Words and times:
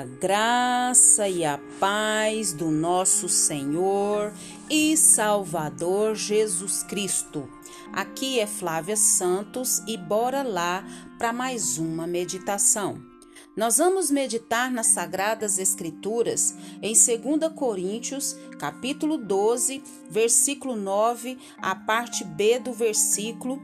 A 0.00 0.04
graça 0.04 1.28
e 1.28 1.44
a 1.44 1.60
paz 1.78 2.54
do 2.54 2.70
nosso 2.70 3.28
Senhor 3.28 4.32
e 4.70 4.96
Salvador 4.96 6.14
Jesus 6.14 6.82
Cristo. 6.82 7.46
Aqui 7.92 8.40
é 8.40 8.46
Flávia 8.46 8.96
Santos 8.96 9.82
e 9.86 9.98
bora 9.98 10.42
lá 10.42 10.82
para 11.18 11.34
mais 11.34 11.76
uma 11.76 12.06
meditação. 12.06 12.98
Nós 13.54 13.76
vamos 13.76 14.10
meditar 14.10 14.70
nas 14.70 14.86
sagradas 14.86 15.58
escrituras 15.58 16.54
em 16.80 16.94
2 16.94 17.52
Coríntios, 17.54 18.38
capítulo 18.58 19.18
12, 19.18 19.82
versículo 20.08 20.76
9, 20.76 21.36
a 21.58 21.74
parte 21.74 22.24
B 22.24 22.58
do 22.58 22.72
versículo, 22.72 23.62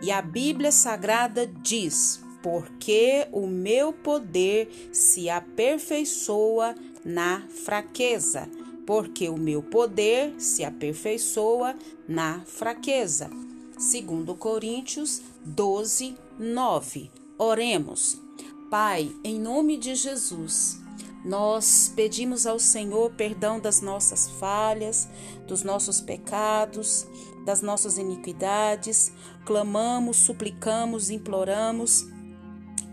e 0.00 0.10
a 0.10 0.22
Bíblia 0.22 0.72
Sagrada 0.72 1.46
diz: 1.46 2.23
porque 2.44 3.26
o 3.32 3.46
meu 3.46 3.90
poder 3.90 4.90
se 4.92 5.30
aperfeiçoa 5.30 6.74
na 7.02 7.40
fraqueza. 7.48 8.46
Porque 8.86 9.30
o 9.30 9.38
meu 9.38 9.62
poder 9.62 10.34
se 10.38 10.62
aperfeiçoa 10.62 11.74
na 12.06 12.42
fraqueza. 12.44 13.30
Segundo 13.78 14.34
Coríntios 14.34 15.22
12, 15.42 16.18
9. 16.38 17.10
Oremos. 17.38 18.20
Pai, 18.70 19.10
em 19.24 19.40
nome 19.40 19.78
de 19.78 19.94
Jesus, 19.94 20.78
nós 21.24 21.90
pedimos 21.96 22.46
ao 22.46 22.58
Senhor 22.58 23.10
perdão 23.12 23.58
das 23.58 23.80
nossas 23.80 24.28
falhas, 24.32 25.08
dos 25.46 25.62
nossos 25.62 25.98
pecados, 25.98 27.06
das 27.46 27.62
nossas 27.62 27.96
iniquidades. 27.96 29.10
Clamamos, 29.46 30.18
suplicamos, 30.18 31.08
imploramos 31.08 32.12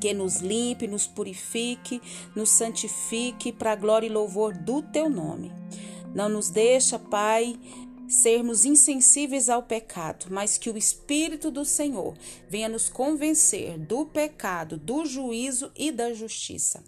que 0.02 0.14
nos 0.16 0.38
limpe, 0.38 0.88
nos 0.88 1.06
purifique, 1.06 2.02
nos 2.36 2.50
santifique 2.50 3.54
para 3.54 3.74
a 3.74 3.76
glória 3.76 4.08
e 4.08 4.10
louvor 4.10 4.58
do 4.58 4.82
teu 4.82 5.08
nome. 5.08 5.52
Não 6.14 6.28
nos 6.28 6.50
deixa, 6.50 6.98
Pai, 6.98 7.58
sermos 8.10 8.66
insensíveis 8.66 9.48
ao 9.48 9.62
pecado, 9.62 10.26
mas 10.30 10.58
que 10.58 10.70
o 10.70 10.78
Espírito 10.78 11.52
do 11.52 11.64
Senhor 11.64 12.16
venha 12.50 12.68
nos 12.68 12.90
convencer 12.90 13.78
do 13.78 14.06
pecado, 14.06 14.76
do 14.76 15.06
juízo 15.06 15.72
e 15.78 15.92
da 15.92 16.12
justiça. 16.14 16.84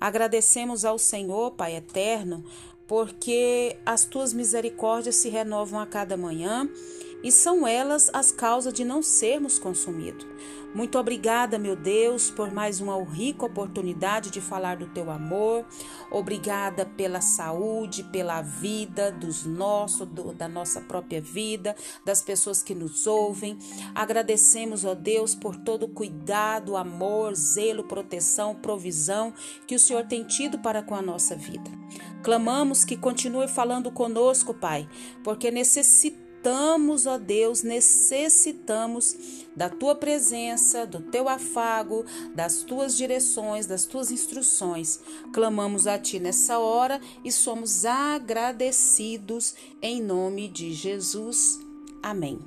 Agradecemos 0.00 0.84
ao 0.84 0.98
Senhor, 0.98 1.50
Pai 1.50 1.74
eterno, 1.74 2.44
porque 2.86 3.76
as 3.84 4.04
tuas 4.04 4.32
misericórdias 4.32 5.16
se 5.16 5.28
renovam 5.28 5.80
a 5.80 5.86
cada 5.86 6.16
manhã 6.16 6.70
e 7.22 7.30
são 7.30 7.66
elas 7.66 8.10
as 8.12 8.32
causas 8.32 8.72
de 8.72 8.84
não 8.84 9.02
sermos 9.02 9.58
consumidos. 9.58 10.26
Muito 10.74 10.98
obrigada, 10.98 11.58
meu 11.58 11.76
Deus, 11.76 12.30
por 12.30 12.50
mais 12.50 12.80
uma 12.80 12.98
rica 13.04 13.44
oportunidade 13.44 14.30
de 14.30 14.40
falar 14.40 14.78
do 14.78 14.86
teu 14.86 15.10
amor. 15.10 15.66
Obrigada 16.10 16.86
pela 16.86 17.20
saúde, 17.20 18.04
pela 18.04 18.40
vida 18.40 19.12
dos 19.12 19.44
nossos, 19.44 20.08
do, 20.08 20.32
da 20.32 20.48
nossa 20.48 20.80
própria 20.80 21.20
vida, 21.20 21.76
das 22.06 22.22
pessoas 22.22 22.62
que 22.62 22.74
nos 22.74 23.06
ouvem. 23.06 23.58
Agradecemos, 23.94 24.82
ó 24.86 24.94
Deus, 24.94 25.34
por 25.34 25.56
todo 25.56 25.84
o 25.84 25.90
cuidado, 25.90 26.74
amor, 26.74 27.34
zelo, 27.34 27.84
proteção, 27.84 28.54
provisão 28.54 29.34
que 29.66 29.74
o 29.74 29.78
Senhor 29.78 30.06
tem 30.06 30.24
tido 30.24 30.58
para 30.58 30.82
com 30.82 30.94
a 30.94 31.02
nossa 31.02 31.36
vida. 31.36 31.70
Clamamos 32.22 32.82
que 32.82 32.96
continue 32.96 33.46
falando 33.46 33.90
conosco, 33.90 34.54
Pai, 34.54 34.88
porque 35.22 35.50
necessitamos 35.50 36.21
necessitamos, 36.42 37.06
ó 37.06 37.18
Deus, 37.18 37.62
necessitamos 37.62 39.16
da 39.54 39.68
tua 39.68 39.94
presença, 39.94 40.84
do 40.84 41.00
teu 41.00 41.28
afago, 41.28 42.04
das 42.34 42.62
tuas 42.62 42.96
direções, 42.96 43.66
das 43.66 43.84
tuas 43.84 44.10
instruções. 44.10 44.98
Clamamos 45.32 45.86
a 45.86 45.98
ti 45.98 46.18
nessa 46.18 46.58
hora 46.58 47.00
e 47.24 47.30
somos 47.30 47.84
agradecidos 47.84 49.54
em 49.80 50.02
nome 50.02 50.48
de 50.48 50.72
Jesus. 50.72 51.60
Amém. 52.02 52.40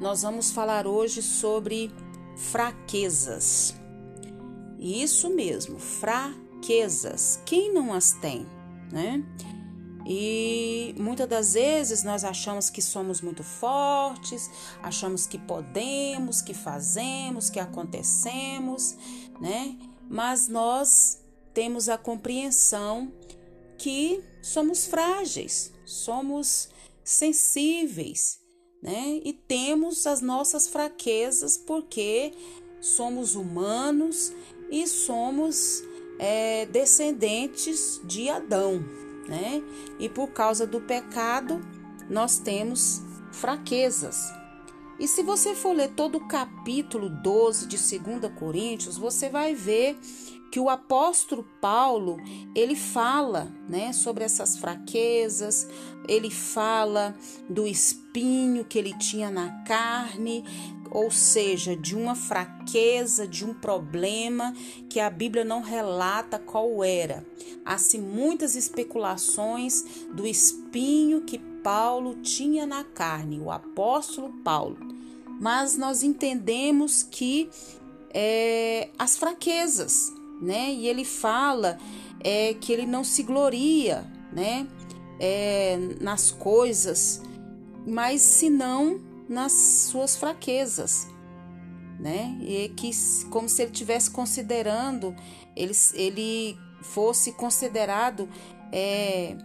Nós 0.00 0.22
vamos 0.22 0.50
falar 0.50 0.86
hoje 0.86 1.22
sobre 1.22 1.92
fraquezas. 2.36 3.74
Isso 4.78 5.28
mesmo, 5.30 5.78
fraquezas. 5.78 7.40
Quem 7.44 7.72
não 7.72 7.92
as 7.92 8.12
tem, 8.12 8.46
né? 8.90 9.22
E 10.06 10.94
muitas 10.98 11.28
das 11.28 11.54
vezes 11.54 12.02
nós 12.02 12.24
achamos 12.24 12.68
que 12.68 12.82
somos 12.82 13.20
muito 13.20 13.42
fortes, 13.42 14.50
achamos 14.82 15.26
que 15.26 15.38
podemos, 15.38 16.42
que 16.42 16.52
fazemos, 16.52 17.48
que 17.48 17.58
acontecemos, 17.58 18.96
né? 19.40 19.78
Mas 20.08 20.46
nós 20.46 21.20
temos 21.54 21.88
a 21.88 21.96
compreensão 21.96 23.10
que 23.78 24.22
somos 24.42 24.86
frágeis, 24.86 25.72
somos 25.86 26.68
sensíveis, 27.02 28.40
né? 28.82 29.20
E 29.24 29.32
temos 29.32 30.06
as 30.06 30.20
nossas 30.20 30.68
fraquezas 30.68 31.56
porque 31.56 32.32
somos 32.80 33.34
humanos 33.34 34.32
e 34.70 34.86
somos 34.86 35.82
é, 36.18 36.66
descendentes 36.66 38.00
de 38.04 38.28
Adão, 38.28 38.84
né? 39.28 39.62
E 39.98 40.08
por 40.08 40.28
causa 40.28 40.66
do 40.66 40.80
pecado, 40.80 41.60
nós 42.08 42.38
temos 42.38 43.02
fraquezas. 43.32 44.32
E 44.98 45.08
se 45.08 45.22
você 45.22 45.54
for 45.54 45.74
ler 45.74 45.90
todo 45.90 46.18
o 46.18 46.28
capítulo 46.28 47.08
12 47.08 47.66
de 47.66 47.76
2 47.76 48.32
Coríntios, 48.38 48.96
você 48.96 49.28
vai 49.28 49.54
ver 49.54 49.98
que 50.54 50.60
o 50.60 50.70
apóstolo 50.70 51.44
Paulo, 51.60 52.16
ele 52.54 52.76
fala, 52.76 53.52
né, 53.68 53.92
sobre 53.92 54.22
essas 54.22 54.56
fraquezas, 54.56 55.68
ele 56.06 56.30
fala 56.30 57.12
do 57.50 57.66
espinho 57.66 58.64
que 58.64 58.78
ele 58.78 58.96
tinha 58.96 59.32
na 59.32 59.64
carne, 59.64 60.44
ou 60.94 61.10
seja, 61.10 61.76
de 61.76 61.96
uma 61.96 62.14
fraqueza, 62.14 63.26
de 63.26 63.44
um 63.44 63.52
problema 63.52 64.54
que 64.88 65.00
a 65.00 65.10
Bíblia 65.10 65.44
não 65.44 65.60
relata 65.60 66.38
qual 66.38 66.84
era. 66.84 67.26
Há-se 67.64 67.98
muitas 67.98 68.54
especulações 68.54 69.84
do 70.14 70.24
espinho 70.24 71.22
que 71.22 71.40
Paulo 71.64 72.14
tinha 72.22 72.64
na 72.64 72.84
carne, 72.84 73.40
o 73.40 73.50
apóstolo 73.50 74.32
Paulo. 74.44 74.78
Mas 75.40 75.76
nós 75.76 76.04
entendemos 76.04 77.02
que 77.02 77.50
é, 78.10 78.88
as 78.96 79.16
fraquezas, 79.16 80.12
né? 80.40 80.72
E 80.72 80.86
ele 80.86 81.04
fala 81.04 81.76
é, 82.20 82.54
que 82.54 82.72
ele 82.72 82.86
não 82.86 83.02
se 83.02 83.24
gloria, 83.24 84.06
né? 84.32 84.68
É, 85.18 85.76
nas 86.00 86.30
coisas, 86.30 87.20
mas 87.84 88.22
senão 88.22 89.00
nas 89.34 89.52
suas 89.52 90.16
fraquezas, 90.16 91.08
né? 91.98 92.38
E 92.40 92.68
que 92.70 92.90
como 93.30 93.48
se 93.48 93.62
ele 93.62 93.72
estivesse 93.72 94.10
considerando, 94.10 95.14
ele, 95.56 95.72
ele 95.94 96.56
fosse 96.80 97.32
considerado 97.32 98.28
é, 98.72 99.36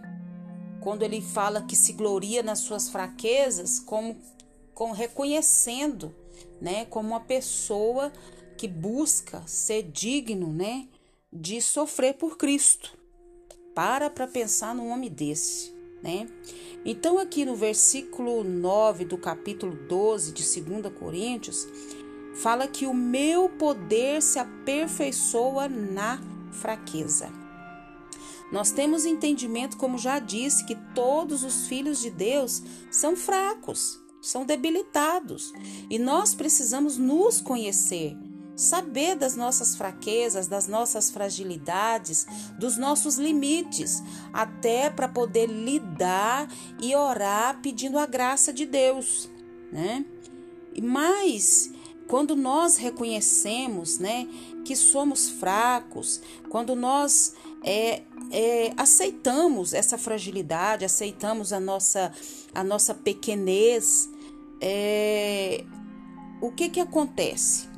quando 0.80 1.02
ele 1.02 1.20
fala 1.20 1.62
que 1.62 1.74
se 1.74 1.92
gloria 1.92 2.42
nas 2.42 2.60
suas 2.60 2.88
fraquezas, 2.88 3.80
como, 3.80 4.16
como 4.72 4.94
reconhecendo, 4.94 6.14
né? 6.60 6.84
Como 6.86 7.08
uma 7.08 7.20
pessoa 7.20 8.12
que 8.56 8.68
busca 8.68 9.42
ser 9.46 9.82
digno, 9.82 10.52
né? 10.52 10.88
De 11.32 11.60
sofrer 11.60 12.14
por 12.14 12.36
Cristo. 12.36 12.96
Para 13.74 14.08
para 14.08 14.26
pensar 14.26 14.74
num 14.74 14.90
homem 14.90 15.10
desse, 15.10 15.72
né? 16.02 16.28
Então, 16.84 17.18
aqui 17.18 17.44
no 17.44 17.54
versículo 17.54 18.42
9 18.42 19.04
do 19.04 19.18
capítulo 19.18 19.76
12 19.88 20.32
de 20.32 20.60
2 20.60 20.94
Coríntios, 20.94 21.68
fala 22.34 22.66
que 22.66 22.86
o 22.86 22.94
meu 22.94 23.48
poder 23.48 24.22
se 24.22 24.38
aperfeiçoa 24.38 25.68
na 25.68 26.20
fraqueza. 26.52 27.30
Nós 28.50 28.72
temos 28.72 29.04
entendimento, 29.04 29.76
como 29.76 29.98
já 29.98 30.18
disse, 30.18 30.64
que 30.64 30.74
todos 30.94 31.44
os 31.44 31.68
filhos 31.68 32.00
de 32.00 32.10
Deus 32.10 32.62
são 32.90 33.14
fracos, 33.14 34.00
são 34.20 34.44
debilitados, 34.44 35.52
e 35.88 35.98
nós 35.98 36.34
precisamos 36.34 36.96
nos 36.96 37.40
conhecer 37.40 38.16
saber 38.60 39.16
das 39.16 39.34
nossas 39.36 39.74
fraquezas, 39.74 40.46
das 40.46 40.66
nossas 40.66 41.10
fragilidades, 41.10 42.26
dos 42.58 42.76
nossos 42.76 43.16
limites, 43.16 44.02
até 44.32 44.90
para 44.90 45.08
poder 45.08 45.46
lidar 45.46 46.46
e 46.80 46.94
orar 46.94 47.60
pedindo 47.62 47.98
a 47.98 48.06
graça 48.06 48.52
de 48.52 48.66
Deus, 48.66 49.30
né? 49.72 50.04
Mas 50.82 51.72
quando 52.06 52.36
nós 52.36 52.76
reconhecemos, 52.76 53.98
né, 53.98 54.26
que 54.64 54.74
somos 54.76 55.30
fracos, 55.30 56.20
quando 56.48 56.74
nós 56.74 57.34
é, 57.62 58.02
é, 58.30 58.72
aceitamos 58.76 59.72
essa 59.72 59.96
fragilidade, 59.96 60.84
aceitamos 60.84 61.52
a 61.52 61.60
nossa, 61.60 62.12
a 62.54 62.64
nossa 62.64 62.94
pequenez, 62.94 64.08
é, 64.60 65.64
o 66.40 66.50
que 66.50 66.68
que 66.68 66.80
acontece? 66.80 67.69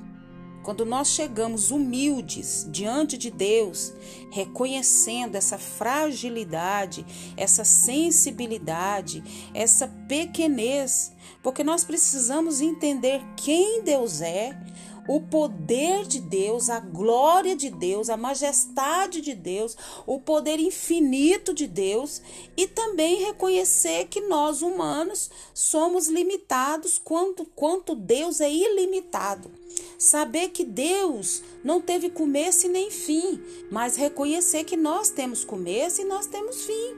Quando 0.62 0.84
nós 0.84 1.08
chegamos 1.08 1.70
humildes 1.70 2.66
diante 2.70 3.18
de 3.18 3.30
Deus, 3.30 3.92
reconhecendo 4.30 5.34
essa 5.34 5.58
fragilidade, 5.58 7.04
essa 7.36 7.64
sensibilidade, 7.64 9.22
essa 9.52 9.88
pequenez, 10.08 11.12
porque 11.42 11.64
nós 11.64 11.84
precisamos 11.84 12.60
entender 12.60 13.20
quem 13.36 13.82
Deus 13.82 14.20
é, 14.20 14.56
o 15.08 15.20
poder 15.20 16.06
de 16.06 16.20
Deus, 16.20 16.70
a 16.70 16.78
glória 16.78 17.56
de 17.56 17.70
Deus, 17.70 18.08
a 18.08 18.16
majestade 18.16 19.20
de 19.20 19.34
Deus, 19.34 19.76
o 20.06 20.20
poder 20.20 20.60
infinito 20.60 21.52
de 21.52 21.66
Deus 21.66 22.22
e 22.56 22.66
também 22.68 23.24
reconhecer 23.24 24.06
que 24.06 24.20
nós 24.20 24.62
humanos 24.62 25.30
somos 25.52 26.06
limitados 26.06 26.98
quanto, 26.98 27.44
quanto 27.44 27.94
Deus 27.94 28.40
é 28.40 28.50
ilimitado. 28.50 29.50
Saber 30.02 30.48
que 30.48 30.64
Deus 30.64 31.44
não 31.62 31.80
teve 31.80 32.10
começo 32.10 32.66
e 32.66 32.68
nem 32.68 32.90
fim, 32.90 33.40
mas 33.70 33.94
reconhecer 33.94 34.64
que 34.64 34.76
nós 34.76 35.10
temos 35.10 35.44
começo 35.44 36.00
e 36.00 36.04
nós 36.04 36.26
temos 36.26 36.64
fim. 36.64 36.96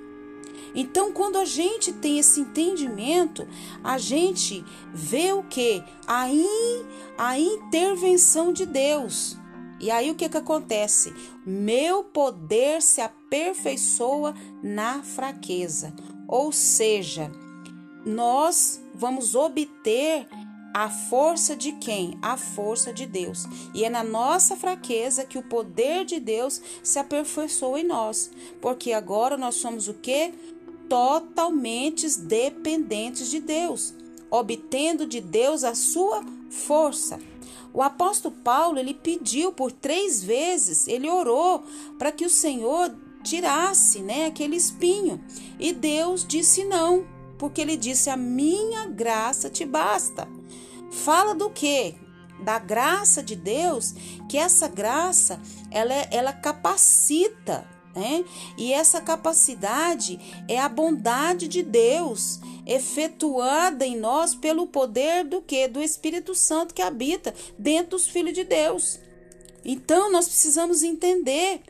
Então, 0.74 1.12
quando 1.12 1.36
a 1.36 1.44
gente 1.44 1.92
tem 1.92 2.18
esse 2.18 2.40
entendimento, 2.40 3.46
a 3.84 3.98
gente 3.98 4.64
vê 4.94 5.34
o 5.34 5.42
que? 5.42 5.84
A, 6.06 6.30
in, 6.30 6.86
a 7.18 7.38
intervenção 7.38 8.54
de 8.54 8.64
Deus. 8.64 9.36
E 9.78 9.90
aí 9.90 10.10
o 10.10 10.14
que, 10.14 10.26
que 10.26 10.38
acontece? 10.38 11.12
Meu 11.44 12.04
poder 12.04 12.80
se 12.80 13.02
aperfeiçoa 13.02 14.34
na 14.62 15.02
fraqueza. 15.02 15.92
Ou 16.26 16.50
seja, 16.50 17.30
nós 18.06 18.80
vamos 18.94 19.34
obter 19.34 20.26
a 20.74 20.90
força 20.90 21.54
de 21.54 21.72
quem? 21.72 22.18
A 22.20 22.36
força 22.36 22.92
de 22.92 23.06
Deus. 23.06 23.44
E 23.72 23.84
é 23.84 23.88
na 23.88 24.02
nossa 24.02 24.56
fraqueza 24.56 25.24
que 25.24 25.38
o 25.38 25.42
poder 25.42 26.04
de 26.04 26.18
Deus 26.18 26.60
se 26.82 26.98
aperfeiçoa 26.98 27.78
em 27.78 27.84
nós. 27.84 28.30
Porque 28.60 28.92
agora 28.92 29.36
nós 29.36 29.54
somos 29.54 29.86
o 29.86 29.94
que? 29.94 30.34
totalmente 30.88 32.06
dependentes 32.20 33.30
de 33.30 33.40
Deus, 33.40 33.94
obtendo 34.30 35.06
de 35.06 35.20
Deus 35.20 35.64
a 35.64 35.74
sua 35.74 36.22
força. 36.50 37.18
O 37.72 37.82
apóstolo 37.82 38.34
Paulo, 38.44 38.78
ele 38.78 38.94
pediu 38.94 39.52
por 39.52 39.72
três 39.72 40.22
vezes, 40.22 40.86
ele 40.86 41.08
orou 41.08 41.64
para 41.98 42.12
que 42.12 42.24
o 42.24 42.30
Senhor 42.30 42.94
tirasse, 43.22 44.00
né, 44.00 44.26
aquele 44.26 44.56
espinho. 44.56 45.20
E 45.58 45.72
Deus 45.72 46.24
disse 46.24 46.64
não, 46.64 47.04
porque 47.38 47.60
ele 47.60 47.76
disse: 47.76 48.10
"A 48.10 48.16
minha 48.16 48.86
graça 48.86 49.50
te 49.50 49.64
basta". 49.64 50.28
Fala 50.90 51.34
do 51.34 51.50
quê? 51.50 51.94
Da 52.40 52.58
graça 52.58 53.22
de 53.22 53.36
Deus, 53.36 53.94
que 54.28 54.36
essa 54.36 54.69
graça 54.69 55.40
ela, 55.70 55.94
ela 56.10 56.32
capacita 56.32 57.66
né? 57.94 58.25
E 58.58 58.72
essa 58.72 59.00
capacidade 59.00 60.19
é 60.48 60.58
a 60.58 60.69
bondade 60.69 61.46
de 61.46 61.62
Deus, 61.62 62.40
efetuada 62.66 63.86
em 63.86 63.96
nós 63.96 64.34
pelo 64.34 64.66
poder 64.66 65.25
do 65.25 65.40
que? 65.40 65.69
Do 65.69 65.81
Espírito 65.81 66.34
Santo 66.34 66.75
que 66.75 66.82
habita 66.82 67.32
dentro 67.56 67.90
dos 67.90 68.06
filhos 68.06 68.34
de 68.34 68.42
Deus. 68.42 68.98
Então 69.64 70.10
nós 70.10 70.26
precisamos 70.26 70.82
entender, 70.82 71.60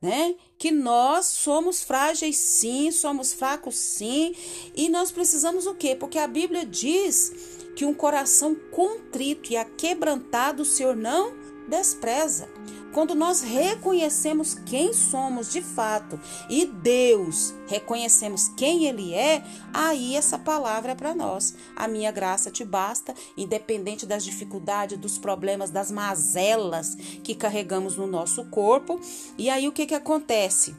né, 0.00 0.34
que 0.58 0.70
nós 0.70 1.26
somos 1.26 1.82
frágeis 1.82 2.36
sim, 2.36 2.90
somos 2.90 3.34
fracos 3.34 3.76
sim, 3.76 4.34
e 4.74 4.88
nós 4.88 5.12
precisamos 5.12 5.66
o 5.66 5.74
quê? 5.74 5.94
Porque 5.94 6.18
a 6.18 6.26
Bíblia 6.26 6.64
diz 6.64 7.53
que 7.74 7.84
um 7.84 7.94
coração 7.94 8.54
contrito 8.70 9.52
e 9.52 9.56
aquebrantado 9.56 10.62
o 10.62 10.66
Senhor 10.66 10.96
não 10.96 11.32
despreza. 11.68 12.48
Quando 12.92 13.14
nós 13.16 13.40
reconhecemos 13.40 14.54
quem 14.54 14.92
somos 14.92 15.50
de 15.50 15.60
fato 15.60 16.20
e 16.48 16.64
Deus, 16.64 17.52
reconhecemos 17.66 18.48
quem 18.56 18.86
Ele 18.86 19.12
é, 19.12 19.42
aí 19.72 20.14
essa 20.14 20.38
palavra 20.38 20.92
é 20.92 20.94
para 20.94 21.12
nós. 21.12 21.54
A 21.74 21.88
minha 21.88 22.12
graça 22.12 22.52
te 22.52 22.64
basta, 22.64 23.12
independente 23.36 24.06
das 24.06 24.24
dificuldades, 24.24 24.96
dos 24.96 25.18
problemas, 25.18 25.70
das 25.70 25.90
mazelas 25.90 26.94
que 27.24 27.34
carregamos 27.34 27.96
no 27.96 28.06
nosso 28.06 28.44
corpo. 28.44 29.00
E 29.36 29.50
aí 29.50 29.66
o 29.66 29.72
que, 29.72 29.86
que 29.86 29.94
acontece? 29.94 30.76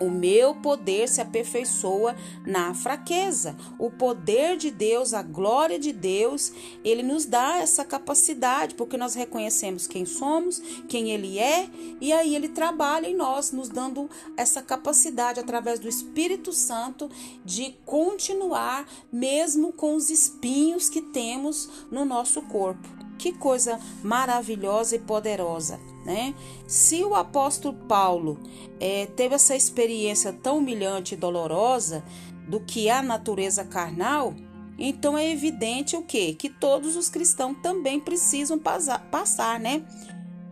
O 0.00 0.10
meu 0.10 0.54
poder 0.54 1.08
se 1.08 1.20
aperfeiçoa 1.20 2.14
na 2.44 2.74
fraqueza. 2.74 3.56
O 3.78 3.90
poder 3.90 4.56
de 4.56 4.70
Deus, 4.70 5.14
a 5.14 5.22
glória 5.22 5.78
de 5.78 5.92
Deus, 5.92 6.52
ele 6.84 7.02
nos 7.02 7.24
dá 7.24 7.58
essa 7.58 7.84
capacidade, 7.84 8.74
porque 8.74 8.96
nós 8.96 9.14
reconhecemos 9.14 9.86
quem 9.86 10.04
somos, 10.04 10.60
quem 10.88 11.10
ele 11.10 11.38
é, 11.38 11.68
e 12.00 12.12
aí 12.12 12.34
ele 12.34 12.48
trabalha 12.48 13.06
em 13.06 13.14
nós, 13.14 13.52
nos 13.52 13.68
dando 13.68 14.10
essa 14.36 14.60
capacidade 14.60 15.40
através 15.40 15.78
do 15.78 15.88
Espírito 15.88 16.52
Santo 16.52 17.10
de 17.44 17.74
continuar 17.84 18.86
mesmo 19.10 19.72
com 19.72 19.94
os 19.94 20.10
espinhos 20.10 20.88
que 20.88 21.00
temos 21.00 21.86
no 21.90 22.04
nosso 22.04 22.42
corpo. 22.42 23.05
Que 23.18 23.32
coisa 23.32 23.80
maravilhosa 24.02 24.96
e 24.96 24.98
poderosa, 24.98 25.80
né? 26.04 26.34
Se 26.66 27.02
o 27.02 27.14
apóstolo 27.14 27.74
Paulo 27.88 28.38
é, 28.78 29.06
teve 29.06 29.34
essa 29.34 29.56
experiência 29.56 30.32
tão 30.32 30.58
humilhante 30.58 31.14
e 31.14 31.16
dolorosa 31.16 32.04
do 32.46 32.60
que 32.60 32.88
a 32.90 33.02
natureza 33.02 33.64
carnal, 33.64 34.34
então 34.78 35.16
é 35.16 35.30
evidente 35.30 35.96
o 35.96 36.02
quê? 36.02 36.34
Que 36.38 36.50
todos 36.50 36.96
os 36.96 37.08
cristãos 37.08 37.56
também 37.62 37.98
precisam 37.98 38.58
passar, 38.58 39.00
passar 39.10 39.58
né? 39.58 39.82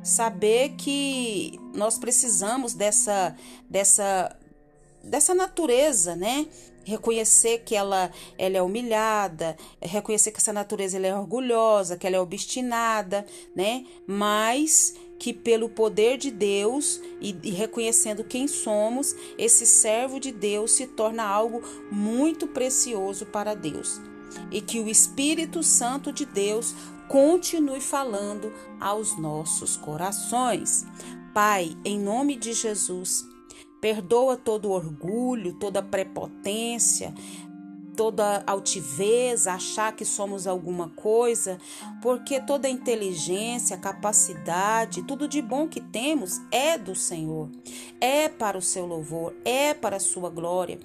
Saber 0.03 0.71
que 0.77 1.59
nós 1.75 1.99
precisamos 1.99 2.75
dessa, 2.75 3.37
dessa, 3.69 4.37
dessa 5.03 5.35
natureza, 5.35 6.17
né? 6.17 6.47
Reconhecer 6.85 7.63
que 7.65 7.75
ela, 7.75 8.11
ela 8.39 8.57
é 8.59 8.63
humilhada, 8.63 9.57
reconhecer 9.81 10.31
que 10.31 10.39
essa 10.39 10.53
natureza 10.53 10.97
ela 10.97 11.07
é 11.07 11.15
orgulhosa, 11.15 11.97
que 11.97 12.07
ela 12.07 12.17
é 12.17 12.21
obstinada, 12.21 13.27
né? 13.55 13.85
Mas 14.07 14.95
que 15.19 15.33
pelo 15.33 15.69
poder 15.69 16.19
de 16.19 16.31
Deus 16.31 17.01
e, 17.21 17.35
e, 17.43 17.51
reconhecendo 17.51 18.25
quem 18.25 18.47
somos, 18.47 19.15
esse 19.39 19.65
servo 19.65 20.21
de 20.21 20.31
Deus 20.31 20.73
se 20.73 20.87
torna 20.87 21.25
algo 21.25 21.63
muito 21.91 22.47
precioso 22.47 23.27
para 23.27 23.55
Deus. 23.55 24.01
E 24.51 24.61
que 24.61 24.81
o 24.81 24.89
Espírito 24.89 25.63
Santo 25.63 26.13
de 26.13 26.27
Deus 26.27 26.75
continue 27.09 27.81
falando 27.81 28.53
aos 28.81 29.17
nossos 29.19 29.77
corações. 29.77 30.85
Pai, 31.33 31.77
em 31.85 31.99
nome 31.99 32.37
de 32.37 32.53
Jesus, 32.53 33.27
Perdoa 33.85 34.35
todo 34.35 34.71
orgulho, 34.71 35.59
toda 35.59 35.83
prepotência, 35.83 37.13
toda 37.97 38.43
altivez, 38.47 39.47
achar 39.47 39.95
que 39.95 40.05
somos 40.05 40.47
alguma 40.47 40.89
coisa, 40.91 41.59
porque 42.03 42.41
toda 42.41 42.69
inteligência, 42.69 43.77
capacidade, 43.77 45.03
tudo 45.05 45.29
de 45.29 45.41
bom 45.41 45.69
que 45.69 45.81
temos 45.81 46.41
é 46.51 46.77
do 46.77 46.95
Senhor, 46.95 47.49
é 48.01 48.29
para 48.29 48.59
o 48.59 48.63
seu 48.63 48.87
louvor, 48.87 49.35
é 49.45 49.73
para 49.73 49.97
a 49.97 50.01
sua 50.01 50.29
glória. 50.29 50.79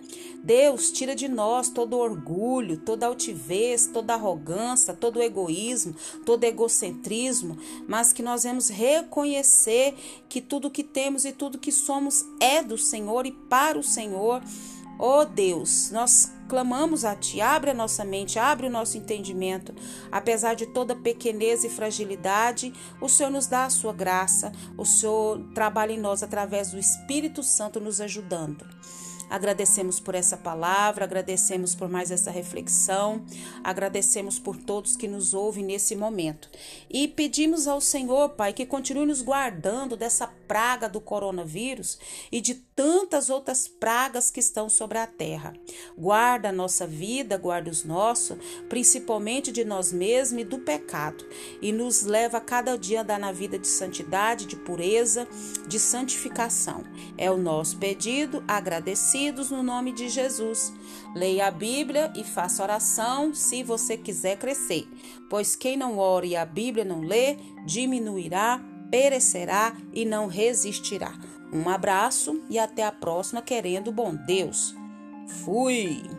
Deus 0.43 0.91
tira 0.91 1.15
de 1.15 1.27
nós 1.27 1.69
todo 1.69 1.97
orgulho, 1.97 2.77
toda 2.77 3.05
altivez, 3.05 3.87
toda 3.87 4.13
arrogância, 4.13 4.93
todo 4.93 5.21
egoísmo, 5.21 5.95
todo 6.25 6.43
egocentrismo, 6.43 7.57
mas 7.87 8.13
que 8.13 8.23
nós 8.23 8.43
vamos 8.43 8.69
reconhecer 8.69 9.95
que 10.29 10.39
tudo 10.39 10.71
que 10.71 10.83
temos 10.83 11.25
e 11.25 11.31
tudo 11.31 11.57
que 11.57 11.71
somos 11.71 12.25
é 12.39 12.63
do 12.63 12.77
Senhor 12.77 13.25
e 13.25 13.31
para 13.31 13.77
o 13.77 13.83
Senhor. 13.83 14.41
Oh 14.97 15.25
Deus, 15.25 15.91
nós 15.91 16.31
clamamos 16.49 17.05
a 17.05 17.15
Ti, 17.15 17.39
abre 17.39 17.69
a 17.69 17.73
nossa 17.73 18.03
mente, 18.03 18.39
abre 18.39 18.67
o 18.67 18.71
nosso 18.71 18.97
entendimento. 18.97 19.73
Apesar 20.11 20.55
de 20.55 20.65
toda 20.65 20.95
pequenez 20.95 21.63
e 21.63 21.69
fragilidade, 21.69 22.73
o 22.99 23.07
Senhor 23.07 23.29
nos 23.29 23.45
dá 23.45 23.65
a 23.65 23.69
Sua 23.69 23.93
graça, 23.93 24.51
o 24.75 24.83
Senhor 24.83 25.39
trabalha 25.53 25.93
em 25.93 25.99
nós 25.99 26.23
através 26.23 26.71
do 26.71 26.79
Espírito 26.79 27.43
Santo 27.43 27.79
nos 27.79 28.01
ajudando. 28.01 28.65
Agradecemos 29.29 29.99
por 29.99 30.15
essa 30.15 30.35
palavra, 30.35 31.05
agradecemos 31.05 31.75
por 31.75 31.87
mais 31.87 32.11
essa 32.11 32.31
reflexão, 32.31 33.23
agradecemos 33.63 34.39
por 34.39 34.57
todos 34.57 34.95
que 34.95 35.07
nos 35.07 35.33
ouvem 35.33 35.63
nesse 35.63 35.95
momento. 35.95 36.49
E 36.89 37.07
pedimos 37.07 37.67
ao 37.67 37.79
Senhor, 37.79 38.29
Pai, 38.29 38.53
que 38.53 38.65
continue 38.65 39.05
nos 39.05 39.21
guardando 39.21 39.95
dessa 39.95 40.27
praga 40.27 40.89
do 40.89 40.99
coronavírus 40.99 41.99
e 42.31 42.41
de 42.41 42.55
tantas 42.55 43.29
outras 43.29 43.67
pragas 43.67 44.31
que 44.31 44.39
estão 44.39 44.69
sobre 44.69 44.97
a 44.97 45.05
terra. 45.05 45.53
Guarda 45.97 46.49
a 46.49 46.53
nossa 46.53 46.87
vida, 46.87 47.37
guarda 47.37 47.69
os 47.69 47.83
nossos, 47.83 48.37
principalmente 48.67 49.51
de 49.51 49.63
nós 49.63 49.91
mesmos 49.91 50.41
e 50.41 50.45
do 50.45 50.59
pecado, 50.59 51.25
e 51.61 51.71
nos 51.71 52.03
leva 52.03 52.37
a 52.37 52.41
cada 52.41 52.77
dia 52.77 52.99
a 52.99 53.03
andar 53.03 53.19
na 53.19 53.31
vida 53.31 53.59
de 53.59 53.67
santidade, 53.67 54.45
de 54.45 54.55
pureza, 54.55 55.27
de 55.67 55.77
santificação. 55.79 56.83
É 57.17 57.29
o 57.29 57.37
nosso 57.37 57.77
pedido, 57.77 58.43
agradecidos 59.19 59.51
no 59.51 59.61
nome 59.61 59.91
de 59.91 60.07
Jesus. 60.07 60.73
Leia 61.13 61.47
a 61.47 61.51
Bíblia 61.51 62.11
e 62.15 62.23
faça 62.23 62.63
oração 62.63 63.33
se 63.33 63.63
você 63.63 63.97
quiser 63.97 64.37
crescer, 64.37 64.87
pois 65.29 65.55
quem 65.55 65.75
não 65.75 65.97
ore 65.97 66.29
e 66.29 66.35
a 66.35 66.45
Bíblia 66.45 66.85
não 66.85 67.01
lê, 67.01 67.37
diminuirá 67.65 68.61
perecerá 68.89 69.77
e 69.93 70.03
não 70.03 70.25
resistirá. 70.25 71.13
Um 71.53 71.69
abraço 71.69 72.41
e 72.49 72.57
até 72.57 72.83
a 72.83 72.91
próxima, 72.91 73.39
querendo 73.39 73.91
bom 73.91 74.15
Deus. 74.15 74.75
Fui! 75.45 76.18